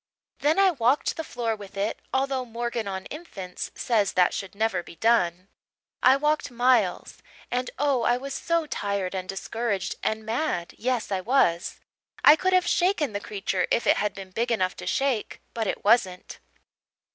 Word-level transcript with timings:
Then 0.39 0.57
I 0.57 0.71
walked 0.71 1.15
the 1.15 1.23
floor 1.23 1.55
with 1.55 1.77
it 1.77 1.99
although 2.11 2.43
'Morgan 2.43 2.87
on 2.87 3.05
Infants' 3.13 3.69
says 3.75 4.13
that 4.13 4.33
should 4.33 4.55
never 4.55 4.81
be 4.81 4.95
done. 4.95 5.47
I 6.01 6.15
walked 6.17 6.49
miles, 6.49 7.21
and 7.51 7.69
oh, 7.77 8.01
I 8.01 8.17
was 8.17 8.33
so 8.33 8.65
tired 8.65 9.13
and 9.13 9.29
discouraged 9.29 9.97
and 10.01 10.25
mad 10.25 10.73
yes, 10.75 11.11
I 11.11 11.21
was. 11.21 11.81
I 12.25 12.35
could 12.35 12.51
have 12.53 12.65
shaken 12.65 13.13
the 13.13 13.19
creature 13.21 13.67
if 13.69 13.85
it 13.85 13.97
had 13.97 14.15
been 14.15 14.31
big 14.31 14.51
enough 14.51 14.75
to 14.77 14.87
shake, 14.87 15.39
but 15.53 15.67
it 15.67 15.85
wasn't. 15.85 16.39